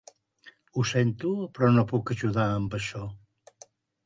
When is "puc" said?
1.93-2.15